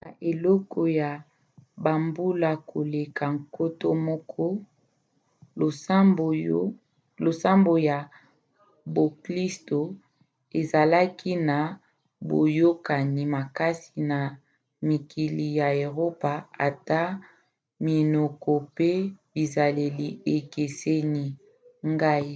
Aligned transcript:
na 0.00 0.08
eleko 0.30 0.80
ya 1.00 1.10
bambula 1.84 2.50
koleka 2.70 3.24
nkoto 3.36 3.88
moko 4.06 4.44
losambo 7.22 7.74
ya 7.88 7.98
boklisto 8.94 9.80
ezalaki 10.60 11.32
na 11.48 11.58
boyokani 12.28 13.22
makasi 13.34 13.92
na 14.10 14.20
mikili 14.88 15.46
ya 15.58 15.68
eropa 15.86 16.32
ata 16.68 17.02
minoko 17.86 18.52
pe 18.76 18.90
bizaleli 19.32 20.08
ekeseni. 20.36 21.26
ngai 21.92 22.32